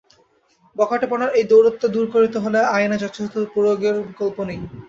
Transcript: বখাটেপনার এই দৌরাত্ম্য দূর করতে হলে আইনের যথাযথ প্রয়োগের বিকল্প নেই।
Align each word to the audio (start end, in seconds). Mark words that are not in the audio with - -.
বখাটেপনার 0.75 1.29
এই 1.37 1.45
দৌরাত্ম্য 1.51 1.87
দূর 1.95 2.05
করতে 2.13 2.37
হলে 2.43 2.59
আইনের 2.75 3.01
যথাযথ 3.03 3.33
প্রয়োগের 3.53 3.95
বিকল্প 4.09 4.37
নেই। 4.49 4.59